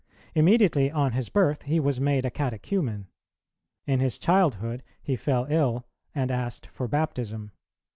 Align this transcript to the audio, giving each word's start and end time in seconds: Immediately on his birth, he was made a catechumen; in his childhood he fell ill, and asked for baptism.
Immediately 0.33 0.89
on 0.89 1.11
his 1.11 1.29
birth, 1.29 1.61
he 1.61 1.79
was 1.79 1.99
made 1.99 2.25
a 2.25 2.31
catechumen; 2.31 3.05
in 3.85 3.99
his 3.99 4.17
childhood 4.17 4.81
he 4.99 5.15
fell 5.15 5.45
ill, 5.47 5.85
and 6.15 6.31
asked 6.31 6.65
for 6.65 6.87
baptism. 6.87 7.51